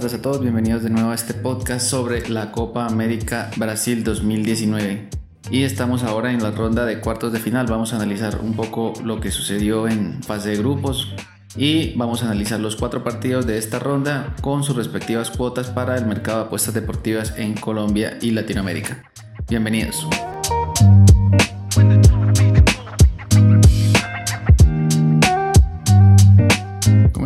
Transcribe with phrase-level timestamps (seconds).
[0.00, 5.08] tardes a todos, bienvenidos de nuevo a este podcast sobre la Copa América Brasil 2019.
[5.50, 8.92] Y estamos ahora en la ronda de cuartos de final, vamos a analizar un poco
[9.02, 11.12] lo que sucedió en fase de grupos
[11.56, 15.98] y vamos a analizar los cuatro partidos de esta ronda con sus respectivas cuotas para
[15.98, 19.02] el mercado de apuestas deportivas en Colombia y Latinoamérica.
[19.48, 20.06] Bienvenidos.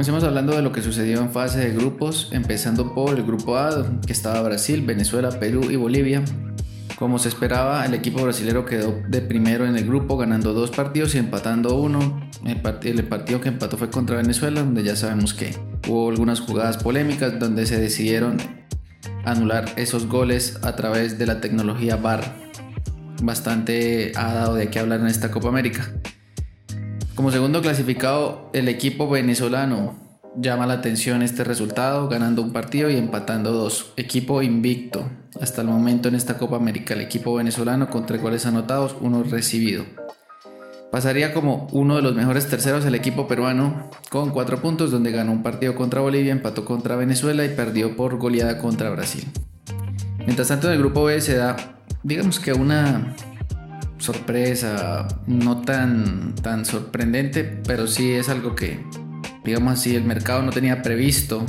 [0.02, 3.86] Comencemos hablando de lo que sucedió en fase de grupos, empezando por el grupo A,
[4.04, 6.24] que estaba Brasil, Venezuela, Perú y Bolivia.
[6.98, 11.14] Como se esperaba, el equipo brasilero quedó de primero en el grupo, ganando dos partidos
[11.14, 12.20] y empatando uno.
[12.44, 12.60] El,
[13.04, 17.64] partido que empató fue contra Venezuela, donde ya sabemos que hubo algunas jugadas polémicas donde
[17.64, 18.38] se decidieron
[19.24, 22.24] anular esos goles a través de la tecnología VAR.
[23.22, 25.92] Bastante ha dado de qué hablar en esta Copa América.
[27.14, 29.94] Como segundo clasificado, el equipo venezolano
[30.34, 33.92] llama la atención este resultado, ganando un partido y empatando dos.
[33.98, 38.46] Equipo invicto hasta el momento en esta Copa América, el equipo venezolano con tres goles
[38.46, 39.84] anotados, uno recibido.
[40.90, 45.32] Pasaría como uno de los mejores terceros el equipo peruano con cuatro puntos, donde ganó
[45.32, 49.26] un partido contra Bolivia, empató contra Venezuela y perdió por goleada contra Brasil.
[50.18, 51.56] Mientras tanto, en el grupo B se da,
[52.02, 53.14] digamos que una
[54.02, 58.84] sorpresa, no tan, tan sorprendente, pero sí es algo que,
[59.44, 61.46] digamos así, el mercado no tenía previsto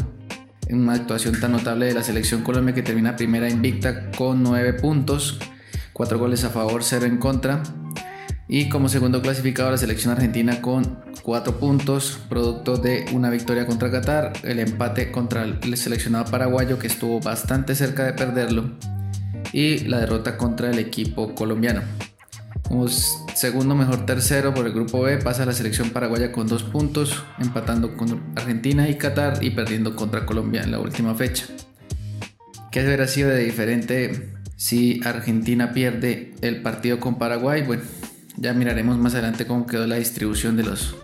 [0.69, 5.39] una actuación tan notable de la selección Colombia que termina primera invicta con 9 puntos,
[5.93, 7.63] 4 goles a favor, 0 en contra.
[8.47, 13.89] Y como segundo clasificado la selección argentina con 4 puntos, producto de una victoria contra
[13.89, 18.71] Qatar, el empate contra el seleccionado paraguayo que estuvo bastante cerca de perderlo
[19.53, 21.81] y la derrota contra el equipo colombiano.
[22.67, 27.23] Como segundo mejor tercero por el grupo B pasa la selección paraguaya con dos puntos,
[27.39, 31.45] empatando con Argentina y Qatar y perdiendo contra Colombia en la última fecha.
[32.71, 37.61] ¿Qué hubiera sido de diferente si Argentina pierde el partido con Paraguay?
[37.61, 37.83] Bueno,
[38.37, 40.95] ya miraremos más adelante cómo quedó la distribución de los,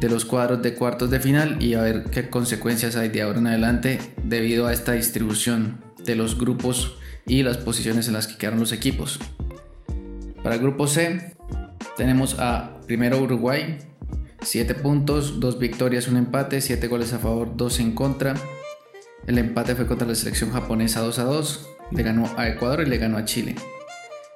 [0.00, 3.40] de los cuadros de cuartos de final y a ver qué consecuencias hay de ahora
[3.40, 6.96] en adelante debido a esta distribución de los grupos
[7.26, 9.20] y las posiciones en las que quedaron los equipos.
[10.42, 11.34] Para el grupo C
[11.96, 13.78] tenemos a primero Uruguay,
[14.42, 18.34] 7 puntos, 2 victorias, 1 empate, 7 goles a favor, 2 en contra.
[19.26, 22.86] El empate fue contra la selección japonesa 2 a 2, le ganó a Ecuador y
[22.86, 23.56] le ganó a Chile.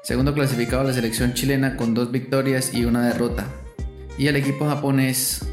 [0.02, 3.46] Segundo clasificado la selección chilena con 2 victorias y una derrota.
[4.18, 5.46] Y el equipo japonés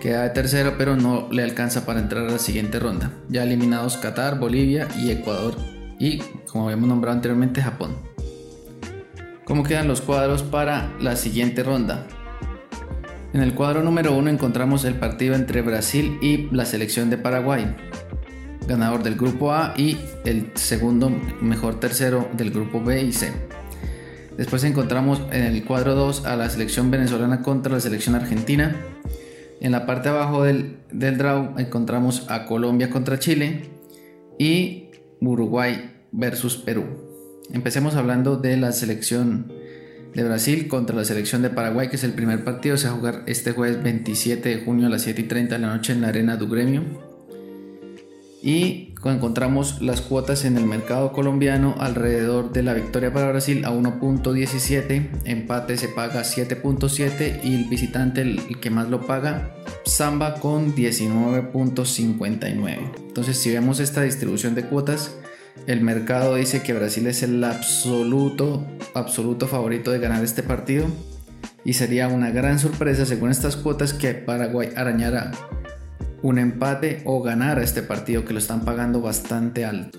[0.00, 3.12] queda de tercero pero no le alcanza para entrar a la siguiente ronda.
[3.28, 5.56] Ya eliminados Qatar, Bolivia y Ecuador.
[5.98, 8.07] Y como habíamos nombrado anteriormente Japón
[9.48, 12.06] cómo quedan los cuadros para la siguiente ronda.
[13.32, 17.74] En el cuadro número 1 encontramos el partido entre Brasil y la selección de Paraguay,
[18.66, 21.10] ganador del grupo A y el segundo
[21.40, 23.32] mejor tercero del grupo B y C.
[24.36, 28.76] Después encontramos en el cuadro 2 a la selección venezolana contra la selección argentina.
[29.60, 33.62] En la parte abajo del, del draw encontramos a Colombia contra Chile
[34.38, 37.07] y Uruguay versus Perú.
[37.52, 39.52] Empecemos hablando de la selección
[40.14, 42.76] de Brasil contra la selección de Paraguay, que es el primer partido.
[42.76, 45.60] Se va a jugar este jueves 27 de junio a las 7 y 30 de
[45.60, 46.82] la noche en la Arena du Gremio.
[48.42, 53.70] Y encontramos las cuotas en el mercado colombiano alrededor de la victoria para Brasil a
[53.70, 59.54] 1.17, empate se paga 7.7 y el visitante el que más lo paga
[59.84, 62.90] Samba con 19.59.
[63.08, 65.16] Entonces si vemos esta distribución de cuotas
[65.66, 70.86] el mercado dice que Brasil es el absoluto, absoluto favorito de ganar este partido.
[71.64, 75.32] Y sería una gran sorpresa, según estas cuotas, que Paraguay arañara
[76.22, 79.98] un empate o ganara este partido que lo están pagando bastante alto.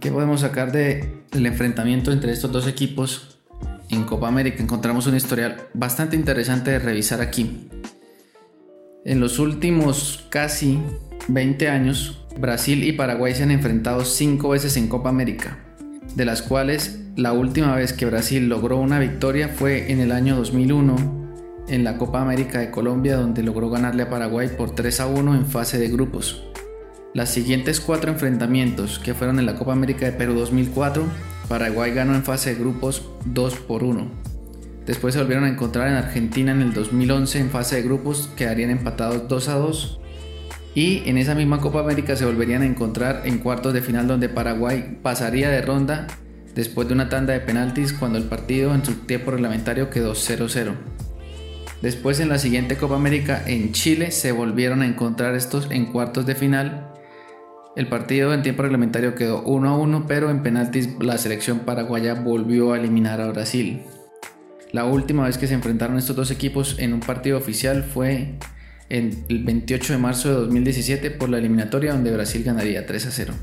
[0.00, 3.38] ¿Qué podemos sacar del enfrentamiento entre estos dos equipos
[3.90, 4.62] en Copa América?
[4.62, 7.68] Encontramos un historial bastante interesante de revisar aquí.
[9.04, 10.78] En los últimos casi
[11.28, 15.58] 20 años, Brasil y Paraguay se han enfrentado cinco veces en Copa América,
[16.14, 20.36] de las cuales la última vez que Brasil logró una victoria fue en el año
[20.36, 21.24] 2001
[21.68, 25.34] en la Copa América de Colombia donde logró ganarle a Paraguay por 3 a 1
[25.34, 26.44] en fase de grupos.
[27.14, 31.04] Las siguientes cuatro enfrentamientos que fueron en la Copa América de Perú 2004,
[31.48, 34.10] Paraguay ganó en fase de grupos 2 por 1.
[34.84, 38.70] Después se volvieron a encontrar en Argentina en el 2011 en fase de grupos, quedarían
[38.70, 40.00] empatados 2 a 2
[40.74, 44.28] y en esa misma Copa América se volverían a encontrar en cuartos de final donde
[44.28, 46.08] Paraguay pasaría de ronda
[46.54, 50.72] después de una tanda de penaltis cuando el partido en su tiempo reglamentario quedó 0-0.
[51.80, 56.26] Después en la siguiente Copa América en Chile se volvieron a encontrar estos en cuartos
[56.26, 56.90] de final
[57.76, 62.14] El partido en tiempo reglamentario quedó 1 a 1, pero en penaltis la selección paraguaya
[62.14, 63.82] volvió a eliminar a Brasil.
[64.72, 68.38] La última vez que se enfrentaron estos dos equipos en un partido oficial fue
[68.88, 73.34] el 28 de marzo de 2017 por la eliminatoria donde Brasil ganaría 3 a 0.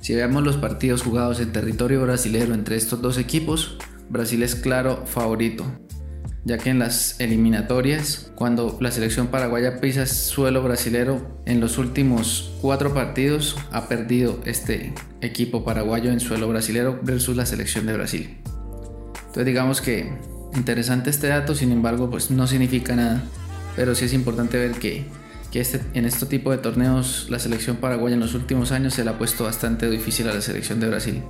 [0.00, 3.76] Si vemos los partidos jugados en territorio brasileño entre estos dos equipos,
[4.08, 5.64] Brasil es claro favorito,
[6.44, 12.54] ya que en las eliminatorias, cuando la selección paraguaya pisa suelo brasilero, en los últimos
[12.60, 18.38] cuatro partidos ha perdido este equipo paraguayo en suelo brasilero versus la selección de Brasil.
[19.16, 20.16] Entonces digamos que
[20.54, 23.24] interesante este dato, sin embargo pues no significa nada,
[23.76, 25.04] pero sí es importante ver que,
[25.52, 29.10] este, en este tipo de torneos la selección paraguaya en los últimos años se le
[29.10, 31.22] ha puesto bastante difícil a la selección de Brasil.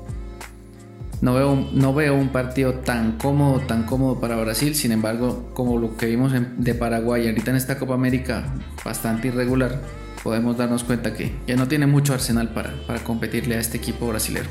[1.21, 5.79] No veo, no veo un partido tan cómodo, tan cómodo para Brasil, sin embargo, como
[5.79, 8.53] lo que vimos de Paraguay ahorita en esta Copa América,
[8.85, 9.81] bastante irregular,
[10.23, 14.09] podemos darnos cuenta que, que no tiene mucho arsenal para, para competirle a este equipo
[14.09, 14.49] brasileño.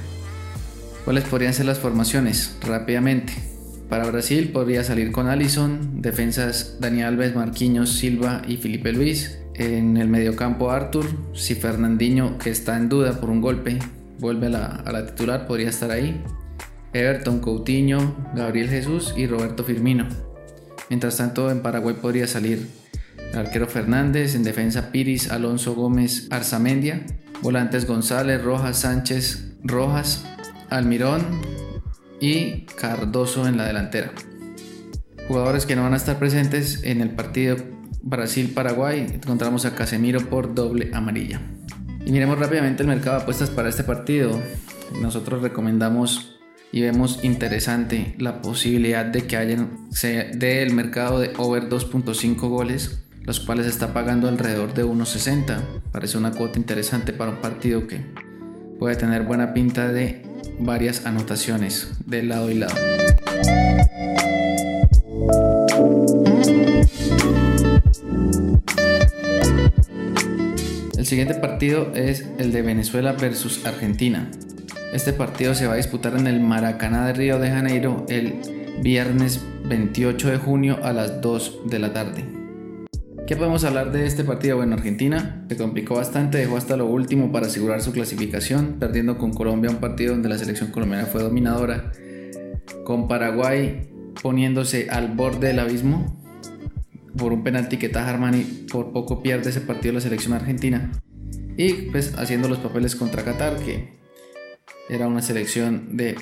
[1.03, 2.55] ¿Cuáles podrían ser las formaciones?
[2.61, 3.54] Rápidamente.
[3.89, 9.37] Para Brasil podría salir con Allison, defensas Daniel Alves, Marquinhos, Silva y Felipe Luis.
[9.53, 13.79] En el mediocampo Arthur, si Fernandinho, que está en duda por un golpe,
[14.19, 16.21] vuelve a la, a la titular, podría estar ahí.
[16.93, 20.07] Everton, Coutinho, Gabriel Jesús y Roberto Firmino.
[20.89, 22.67] Mientras tanto, en Paraguay podría salir
[23.31, 27.05] el arquero Fernández, en defensa Piris, Alonso Gómez, Arzamendia,
[27.41, 30.25] volantes González, Rojas, Sánchez, Rojas,
[30.69, 31.21] Almirón
[32.25, 34.11] y Cardoso en la delantera.
[35.27, 37.57] Jugadores que no van a estar presentes en el partido
[38.01, 41.39] Brasil-Paraguay, encontramos a Casemiro por doble amarilla.
[42.03, 44.39] Y miremos rápidamente el mercado de apuestas para este partido.
[45.01, 46.39] Nosotros recomendamos
[46.71, 52.39] y vemos interesante la posibilidad de que haya se dé el mercado de over 2.5
[52.49, 55.61] goles, los cuales está pagando alrededor de 1.60.
[55.91, 58.01] Parece una cuota interesante para un partido que
[58.79, 60.24] puede tener buena pinta de
[60.59, 62.75] varias anotaciones de lado y lado.
[70.97, 74.31] El siguiente partido es el de Venezuela versus Argentina.
[74.91, 78.41] Este partido se va a disputar en el Maracaná de Río de Janeiro el
[78.81, 82.44] viernes 28 de junio a las 2 de la tarde.
[83.27, 84.57] ¿Qué podemos hablar de este partido?
[84.57, 89.33] Bueno, Argentina se complicó bastante, dejó hasta lo último para asegurar su clasificación, perdiendo con
[89.33, 91.91] Colombia un partido donde la selección colombiana fue dominadora,
[92.83, 93.89] con Paraguay
[94.21, 96.21] poniéndose al borde del abismo
[97.17, 100.91] por un penalti que Taja Armani por poco pierde ese partido la selección argentina
[101.57, 103.97] y pues haciendo los papeles contra Qatar que
[104.87, 106.15] era una selección de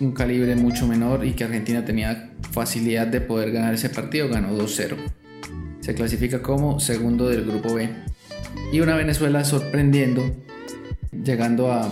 [0.00, 4.56] un calibre mucho menor y que Argentina tenía facilidad de poder ganar ese partido, ganó
[4.58, 4.96] 2-0.
[5.80, 7.88] Se clasifica como segundo del grupo B.
[8.72, 10.22] Y una Venezuela sorprendiendo,
[11.12, 11.90] llegando a,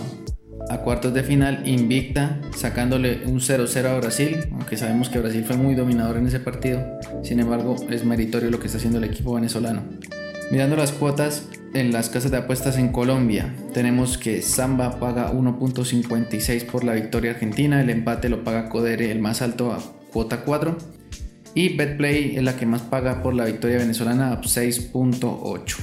[0.83, 5.75] cuartos de final invicta, sacándole un 0-0 a Brasil, aunque sabemos que Brasil fue muy
[5.75, 6.81] dominador en ese partido.
[7.23, 9.83] Sin embargo, es meritorio lo que está haciendo el equipo venezolano.
[10.51, 16.65] Mirando las cuotas, en las casas de apuestas en Colombia tenemos que Samba paga 1.56
[16.65, 19.79] por la victoria argentina, el empate lo paga Codere el más alto a
[20.11, 20.98] cuota 4
[21.59, 25.75] y Betplay es la que más paga por la victoria venezolana a 6.8.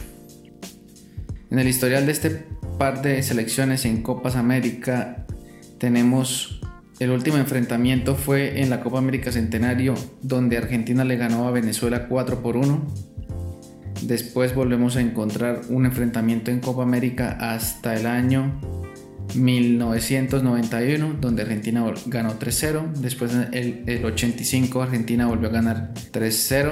[1.51, 2.47] En el historial de este
[2.79, 5.27] par de selecciones en Copas América
[5.77, 6.63] tenemos
[6.99, 9.93] el último enfrentamiento fue en la Copa América Centenario
[10.23, 12.87] donde Argentina le ganó a Venezuela 4 por 1
[14.01, 18.86] Después volvemos a encontrar un enfrentamiento en Copa América hasta el año
[19.35, 22.93] 1991, donde Argentina ganó 3-0.
[22.95, 26.71] Después en el, 85 Argentina volvió a ganar 3-0.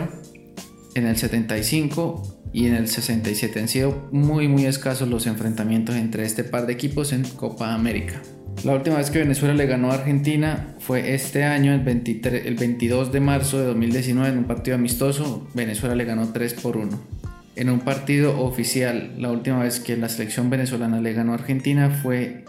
[0.94, 6.24] En el 75 y en el 67 han sido muy muy escasos los enfrentamientos entre
[6.24, 8.22] este par de equipos en Copa América.
[8.62, 12.54] La última vez que Venezuela le ganó a Argentina fue este año, el, 23, el
[12.54, 15.48] 22 de marzo de 2019, en un partido amistoso.
[15.54, 17.23] Venezuela le ganó 3 por 1
[17.56, 19.14] en un partido oficial.
[19.18, 22.44] La última vez que la selección venezolana le ganó a Argentina fue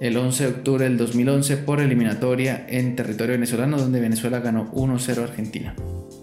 [0.00, 5.18] el 11 de octubre del 2011 por eliminatoria en territorio venezolano donde Venezuela ganó 1-0
[5.18, 5.74] a Argentina.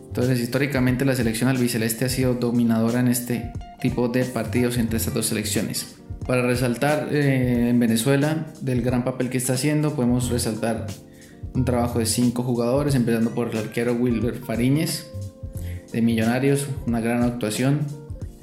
[0.08, 3.51] Entonces históricamente la selección albiceleste ha sido dominadora en este
[3.82, 5.98] tipo de partidos entre estas dos selecciones.
[6.25, 10.88] Para resaltar eh, en Venezuela del gran papel que está haciendo podemos resaltar
[11.54, 15.12] un trabajo de cinco jugadores empezando por el arquero Wilber Fariñez,
[15.96, 17.80] de Millonarios, una gran actuación.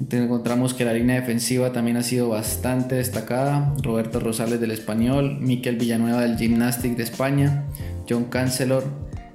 [0.09, 3.75] Encontramos que la línea defensiva también ha sido bastante destacada.
[3.83, 7.65] Roberto Rosales del Español, Miquel Villanueva del Gymnastic de España,
[8.09, 8.83] John Cancelor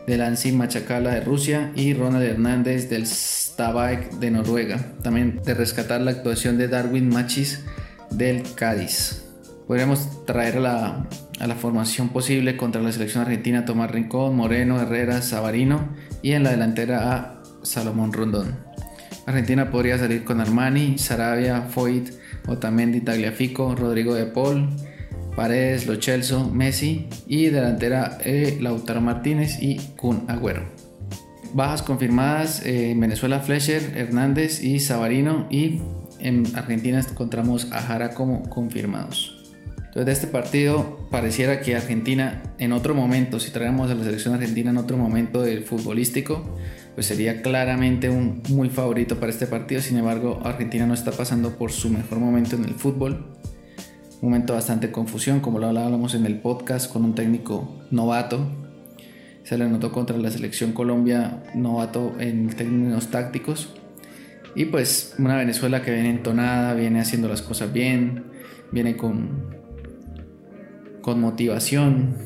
[0.09, 4.95] del Ansi Machacala de Rusia y Ronald Hernández del Stabæk de Noruega.
[5.05, 7.65] También de rescatar la actuación de Darwin Machis
[8.11, 9.27] del Cádiz.
[9.69, 11.07] Podríamos traer a la,
[11.39, 16.43] a la formación posible contra la selección argentina Tomás Rincón, Moreno, Herrera, Savarino y en
[16.43, 17.38] la delantera a
[17.69, 18.57] Salomón Rondón.
[19.27, 22.11] Argentina podría salir con Armani, Sarabia, Foyt,
[22.47, 24.71] Otamendi, Tagliafico, Rodrigo de Paul,
[25.37, 30.63] Paredes, Lo Celso, Messi y delantera eh, Lautaro Martínez y Kun Agüero.
[31.53, 35.81] Bajas confirmadas en Venezuela Fletcher, Hernández y Savarino y
[36.19, 39.39] en Argentina encontramos a Jara como confirmados.
[39.77, 44.35] Entonces de este partido pareciera que Argentina en otro momento, si traemos a la selección
[44.35, 46.57] argentina en otro momento del futbolístico,
[46.99, 49.81] pues sería claramente un muy favorito para este partido.
[49.81, 53.37] Sin embargo, Argentina no está pasando por su mejor momento en el fútbol.
[54.21, 58.49] Un momento bastante confusión, como lo hablábamos en el podcast, con un técnico novato.
[59.45, 63.73] Se le notó contra la selección Colombia novato en términos tácticos.
[64.57, 68.25] Y pues una Venezuela que viene entonada, viene haciendo las cosas bien,
[68.73, 69.55] viene con,
[71.01, 72.17] con motivación,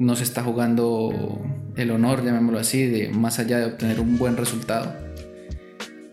[0.00, 1.40] no se está jugando
[1.76, 4.94] el honor, llamémoslo así, de más allá de obtener un buen resultado.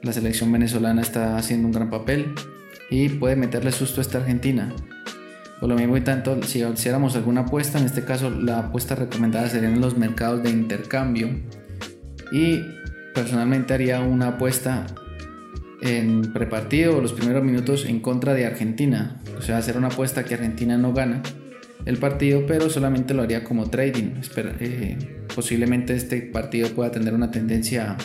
[0.02, 2.36] La selección venezolana está haciendo un gran papel
[2.90, 4.74] y puede meterle susto a esta Argentina.
[5.60, 9.48] Por lo mismo y tanto, si hiciéramos alguna apuesta, en este caso la apuesta recomendada
[9.48, 11.30] sería en los mercados de intercambio.
[12.34, 12.60] Y
[13.16, 14.88] personalmente haría una apuesta
[15.82, 19.22] en prepartido o los primeros minutos en contra de Argentina.
[19.38, 21.22] O sea, hacer una apuesta que Argentina no gana
[21.86, 24.22] el partido, pero solamente lo haría como trading.
[24.60, 24.98] Eh,
[25.36, 27.98] posiblemente este partido pueda tener una tendencia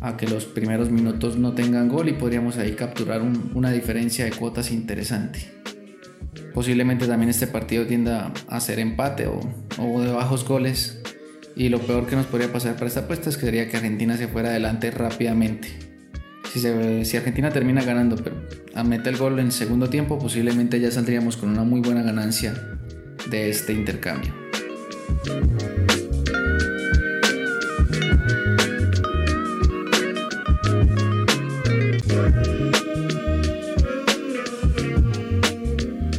[0.00, 3.22] a, que los primeros minutos no tengan gol y podríamos ahí capturar
[3.54, 5.40] una diferencia de cuotas interesante.
[6.54, 9.40] Posiblemente también este partido tienda a ser empate o,
[9.78, 11.02] o de bajos goles.
[11.54, 14.16] Y lo peor que nos podría pasar para esta apuesta es que sería que Argentina
[14.18, 15.85] se fuera adelante rápidamente.
[16.58, 18.34] Si, Argentina termina ganando, pero
[18.74, 22.54] a meter el gol en segundo tiempo, posiblemente ya saldríamos con una muy buena ganancia
[23.28, 24.32] de este intercambio.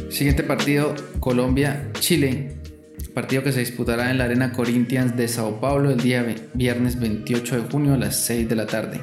[0.08, 2.54] Siguiente partido, Colombia-Chile.
[3.12, 7.56] Partido que se disputará en la Arena Corinthians de Sao Paulo el día viernes 28
[7.56, 9.00] de junio a las 6 de la tarde.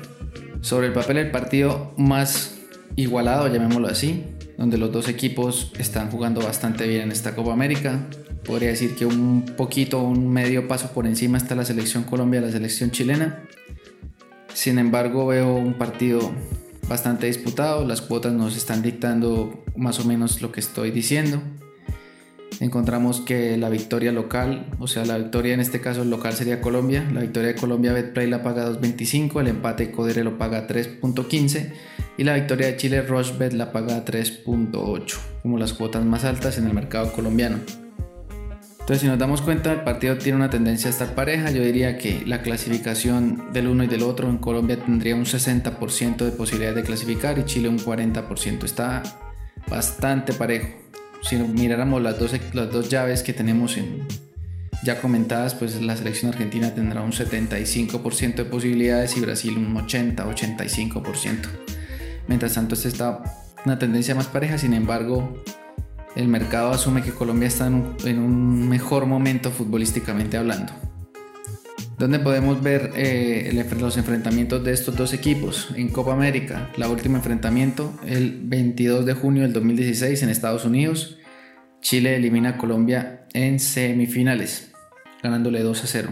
[0.65, 2.55] Sobre el papel, el partido más
[2.95, 4.25] igualado, llamémoslo así,
[4.57, 8.07] donde los dos equipos están jugando bastante bien en esta Copa América.
[8.43, 12.51] Podría decir que un poquito, un medio paso por encima está la selección Colombia, la
[12.51, 13.43] selección chilena.
[14.55, 16.31] Sin embargo, veo un partido
[16.89, 21.43] bastante disputado, las cuotas nos están dictando más o menos lo que estoy diciendo
[22.59, 27.07] encontramos que la victoria local, o sea, la victoria en este caso local sería Colombia,
[27.13, 31.71] la victoria de Colombia Betplay la paga 2.25, el empate Codere lo paga 3.15
[32.17, 36.67] y la victoria de Chile Rochebet la paga 3.8, como las cuotas más altas en
[36.67, 37.59] el mercado colombiano.
[38.85, 41.50] Entonces, si nos damos cuenta, el partido tiene una tendencia a estar pareja.
[41.50, 46.17] Yo diría que la clasificación del uno y del otro en Colombia tendría un 60%
[46.17, 48.63] de posibilidad de clasificar y Chile un 40%.
[48.63, 49.01] Está
[49.67, 50.85] bastante parejo
[51.27, 54.08] si miráramos las dos, las dos llaves que tenemos en,
[54.84, 61.48] ya comentadas, pues la selección argentina tendrá un 75% de posibilidades y Brasil un 80-85%.
[62.27, 63.24] Mientras tanto, esta está
[63.65, 65.44] una tendencia más pareja, sin embargo,
[66.15, 70.74] el mercado asume que Colombia está en un, mejor momento futbolísticamente hablando.
[71.97, 75.69] ¿Dónde podemos ver eh, los enfrentamientos de estos dos equipos?
[75.77, 81.17] En Copa América, la último enfrentamiento el 22 de junio del 2016 en Estados Unidos.
[81.79, 84.73] Chile elimina a Colombia en semifinales,
[85.23, 86.09] ganándole 2 a 0.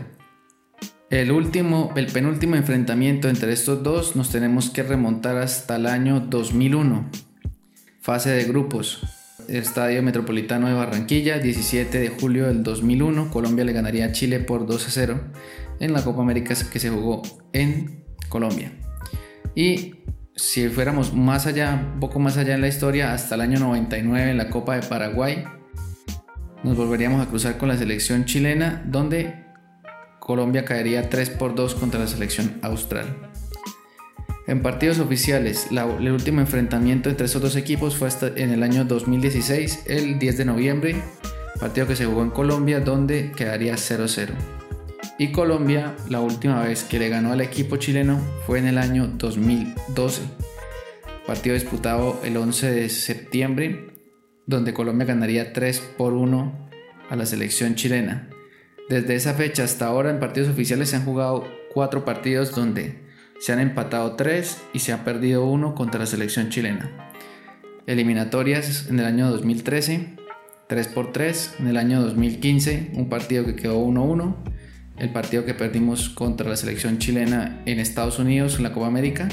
[1.09, 6.21] El último, el penúltimo enfrentamiento entre estos dos nos tenemos que remontar hasta el año
[6.21, 7.09] 2001.
[7.99, 9.01] Fase de grupos.
[9.49, 13.29] Estadio Metropolitano de Barranquilla, 17 de julio del 2001.
[13.29, 15.21] Colombia le ganaría a Chile por 2 a 0
[15.83, 17.21] en la Copa América que se jugó
[17.51, 18.71] en Colombia.
[19.53, 19.95] Y
[20.35, 24.31] si fuéramos más allá, un poco más allá en la historia, hasta el año 99
[24.31, 25.43] en la Copa de Paraguay,
[26.63, 29.43] nos volveríamos a cruzar con la selección chilena, donde
[30.21, 33.31] Colombia caería 3 por 2 contra la selección austral.
[34.47, 38.85] En partidos oficiales, el último enfrentamiento entre esos dos equipos fue hasta en el año
[38.85, 40.95] 2016, el 10 de noviembre,
[41.59, 44.62] partido que se jugó en Colombia, donde quedaría 0-0
[45.17, 49.07] y Colombia la última vez que le ganó al equipo chileno fue en el año
[49.07, 50.21] 2012.
[51.27, 53.93] Partido disputado el 11 de septiembre,
[54.45, 56.69] donde Colombia ganaría 3 por 1
[57.09, 58.29] a la selección chilena.
[58.89, 63.03] Desde esa fecha hasta ahora en partidos oficiales se han jugado 4 partidos donde
[63.39, 67.11] se han empatado 3 y se ha perdido 1 contra la selección chilena.
[67.85, 70.15] eliminatorias en el año 2013,
[70.69, 74.52] 3x3, en el año 2015 un partido que quedó 1-1,
[75.03, 79.27] el partido que perdimos contra la selección chilena en Estados Unidos en la Copa América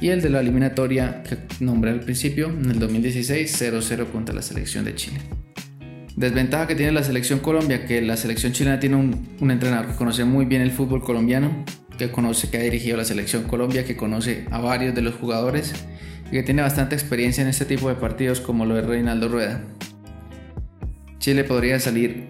[0.00, 4.40] y el de la eliminatoria que nombré al principio en el 2016 0-0 contra la
[4.40, 5.20] selección de Chile.
[6.16, 10.24] Desventaja que tiene la selección Colombia, que la selección chilena tiene un, entrenador que conoce
[10.24, 11.64] muy bien el fútbol colombiano,
[11.98, 15.74] que conoce, que ha dirigido la selección Colombia, que conoce a varios de los jugadores
[16.28, 19.62] y que tiene bastante experiencia en este tipo de partidos como lo es Reinaldo Rueda.
[21.18, 22.29] Chile podría salir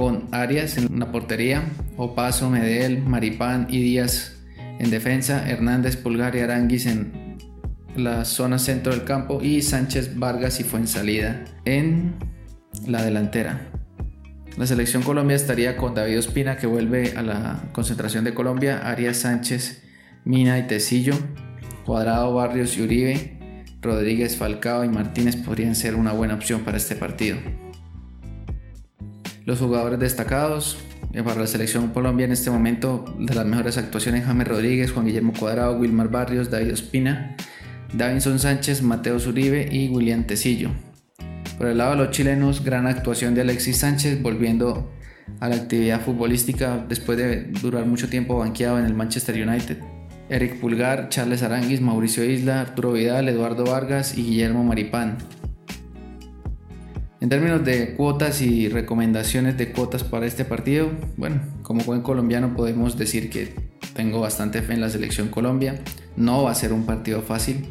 [0.00, 1.62] con Arias en la portería,
[1.98, 7.36] Opaso, Medel, Maripán y Díaz en defensa, Hernández, Pulgar y Aranguis en
[7.96, 12.14] la zona centro del campo y Sánchez Vargas y salida en
[12.86, 13.72] la delantera.
[14.56, 19.18] La selección Colombia estaría con David Ospina que vuelve a la concentración de Colombia, Arias
[19.18, 19.82] Sánchez,
[20.24, 21.12] Mina y Tecillo,
[21.84, 26.96] Cuadrado, Barrios y Uribe, Rodríguez, Falcao y Martínez podrían ser una buena opción para este
[26.96, 27.36] partido.
[29.50, 30.78] Los jugadores destacados
[31.12, 35.06] eh, para la selección Colombia en este momento de las mejores actuaciones James Rodríguez, Juan
[35.06, 37.34] Guillermo Cuadrado, Wilmar Barrios, David Ospina,
[37.92, 40.70] Davinson Sánchez, Mateo Zuribe y William Tecillo.
[41.58, 44.92] Por el lado de los chilenos, gran actuación de Alexis Sánchez volviendo
[45.40, 49.78] a la actividad futbolística después de durar mucho tiempo banqueado en el Manchester United.
[50.28, 55.18] Eric Pulgar, Charles Aranguis, Mauricio Isla, Arturo Vidal, Eduardo Vargas y Guillermo Maripán.
[57.20, 62.56] En términos de cuotas y recomendaciones de cuotas para este partido, bueno, como buen colombiano
[62.56, 63.54] podemos decir que
[63.92, 65.80] tengo bastante fe en la selección Colombia.
[66.16, 67.66] No va a ser un partido fácil.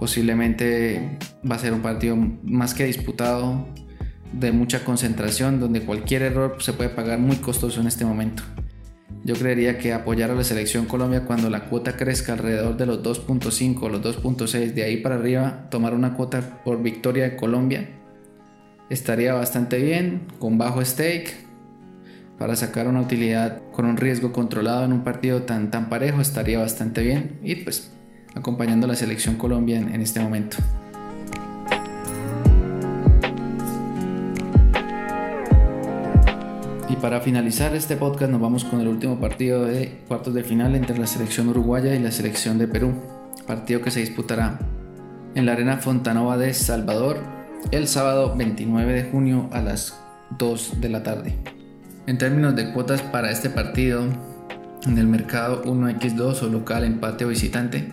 [0.00, 3.68] Posiblemente va a ser un partido más que disputado,
[4.32, 8.42] de mucha concentración, donde cualquier error se puede pagar muy costoso en este momento.
[9.24, 13.02] Yo creería que apoyar a la selección Colombia cuando la cuota crezca alrededor de los
[13.02, 17.97] 2.5 o los 2.6, de ahí para arriba, tomar una cuota por victoria de Colombia
[18.90, 21.48] estaría bastante bien, con bajo stake,
[22.38, 26.58] para sacar una utilidad con un riesgo controlado en un partido tan, tan parejo estaría
[26.58, 27.38] bastante bien.
[27.42, 27.90] Y pues
[28.34, 30.56] acompañando a la selección Colombia en, este momento.
[36.88, 40.74] Y para finalizar este podcast nos vamos con el último partido de cuartos de final
[40.74, 42.94] entre la selección uruguaya y la selección de Perú,
[43.46, 44.58] partido que se disputará
[45.34, 47.37] en la Arena Fontanova de Salvador
[47.70, 49.98] el sábado 29 de junio a las
[50.38, 51.34] 2 de la tarde.
[52.06, 54.04] En términos de cuotas para este partido,
[54.86, 57.92] en el mercado 1x2 o local empate o visitante,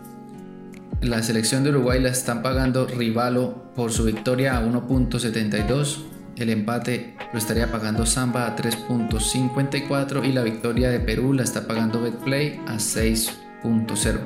[1.01, 6.05] la selección de Uruguay la están pagando Rivalo por su victoria a 1.72,
[6.37, 11.67] el empate lo estaría pagando Samba a 3.54 y la victoria de Perú la está
[11.67, 14.19] pagando Betplay a 6.0.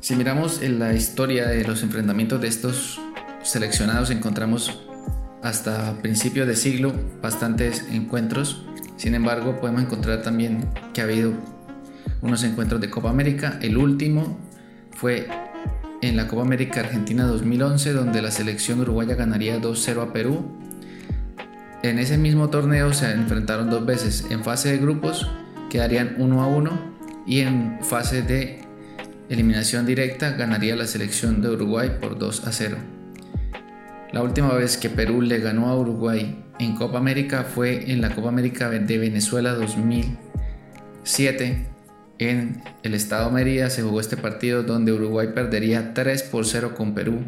[0.00, 3.00] Si miramos en la historia de los enfrentamientos de estos
[3.46, 4.80] seleccionados encontramos
[5.42, 8.62] hasta principios de siglo bastantes encuentros.
[8.96, 11.32] Sin embargo, podemos encontrar también que ha habido
[12.22, 13.58] unos encuentros de Copa América.
[13.62, 14.38] El último
[14.90, 15.28] fue
[16.02, 20.58] en la Copa América Argentina 2011, donde la selección uruguaya ganaría 2-0 a Perú.
[21.82, 24.26] En ese mismo torneo se enfrentaron dos veces.
[24.30, 25.30] En fase de grupos
[25.70, 28.62] quedarían 1 a 1 y en fase de
[29.28, 32.95] eliminación directa ganaría la selección de Uruguay por 2 a 0.
[34.12, 38.14] La última vez que Perú le ganó a Uruguay en Copa América fue en la
[38.14, 41.66] Copa América de Venezuela 2007.
[42.18, 46.94] En el estado Mérida se jugó este partido donde Uruguay perdería 3 por 0 con
[46.94, 47.18] Perú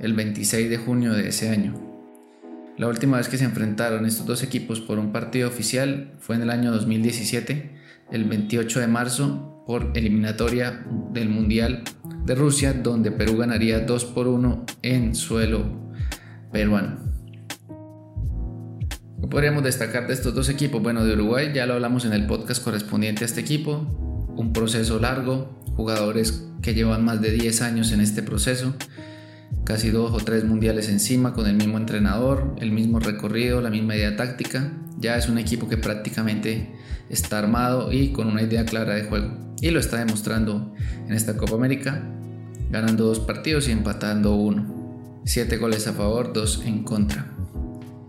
[0.00, 1.74] el 26 de junio de ese año.
[2.78, 6.42] La última vez que se enfrentaron estos dos equipos por un partido oficial fue en
[6.42, 7.70] el año 2017,
[8.10, 11.84] el 28 de marzo, por eliminatoria del Mundial
[12.24, 15.83] de Rusia, donde Perú ganaría 2 por 1 en suelo
[16.54, 16.98] peruano.
[19.20, 20.80] ¿Qué podríamos destacar de estos dos equipos?
[20.80, 23.78] Bueno, de Uruguay ya lo hablamos en el podcast correspondiente a este equipo.
[24.36, 28.72] Un proceso largo, jugadores que llevan más de 10 años en este proceso,
[29.64, 33.96] casi dos o tres mundiales encima con el mismo entrenador, el mismo recorrido, la misma
[33.96, 34.72] idea táctica.
[34.98, 36.72] Ya es un equipo que prácticamente
[37.10, 39.54] está armado y con una idea clara de juego.
[39.60, 40.72] Y lo está demostrando
[41.08, 42.00] en esta Copa América,
[42.70, 44.73] ganando dos partidos y empatando uno.
[45.24, 47.32] 7 goles a favor, 2 en contra.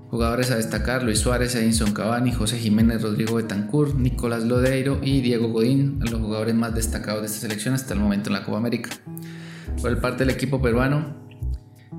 [0.10, 5.49] Jugadores a destacar: Luis Suárez, Edinson Cavani, José Jiménez, Rodrigo Betancourt, Nicolás Lodeiro y Diego
[5.49, 8.89] Godín, los jugadores más destacados de esta selección hasta el momento en la Copa América.
[9.82, 11.25] Por el parte del equipo peruano,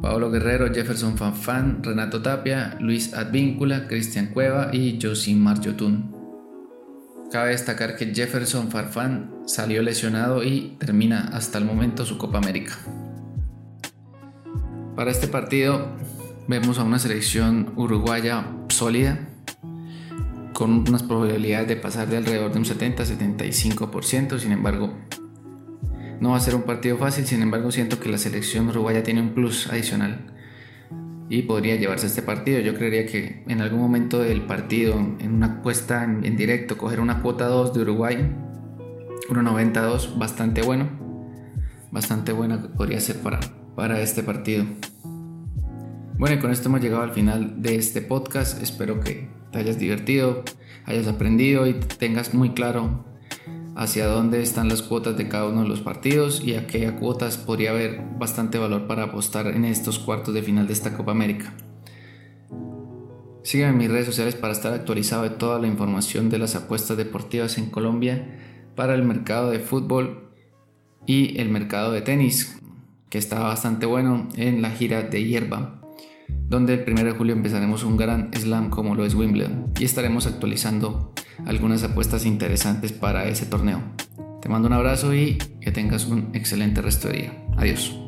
[0.00, 6.14] Pablo Guerrero, Jefferson Fanfan, Renato Tapia, Luis Advíncula, Cristian Cueva y Josimar Yotun.
[7.32, 12.74] Cabe destacar que Jefferson Farfán salió lesionado y termina hasta el momento su Copa América.
[14.96, 15.90] Para este partido
[16.48, 19.28] vemos a una selección uruguaya sólida,
[20.54, 24.94] con unas probabilidades de pasar de alrededor de un 70-75%, sin embargo,
[26.18, 29.20] no va a ser un partido fácil, sin embargo siento que la selección uruguaya tiene
[29.20, 30.32] un plus adicional
[31.28, 32.60] y podría llevarse este partido.
[32.60, 37.20] Yo creería que en algún momento del partido, en una apuesta en, directo, coger una
[37.20, 38.34] cuota 2 de Uruguay,
[39.28, 40.88] 1.92, bastante bueno,
[41.90, 43.40] bastante buena podría ser para,
[43.76, 44.64] para este partido.
[46.18, 48.60] Bueno, y con esto hemos llegado al final de este podcast.
[48.62, 50.42] Espero que te hayas divertido,
[50.86, 53.04] hayas aprendido y tengas muy claro
[53.76, 57.36] hacia dónde están las cuotas de cada uno de los partidos y a qué cuotas
[57.36, 61.54] podría haber bastante valor para apostar en estos cuartos de final de esta Copa América.
[63.42, 66.96] Sígueme en mis redes sociales para estar actualizado de toda la información de las apuestas
[66.96, 68.40] deportivas en Colombia
[68.74, 70.30] para el mercado de fútbol
[71.06, 72.58] y el mercado de tenis,
[73.08, 75.80] que está bastante bueno en la gira de hierba
[76.48, 80.26] donde el 1 de julio empezaremos un gran slam como lo es Wimbledon y estaremos
[80.26, 81.12] actualizando
[81.44, 83.82] algunas apuestas interesantes para ese torneo.
[84.40, 87.46] Te mando un abrazo y que tengas un excelente resto de día.
[87.56, 88.05] Adiós.